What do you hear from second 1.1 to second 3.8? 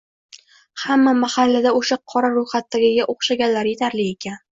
mahallada o`sha Qora ro`yxatdagiga o`xshaganlar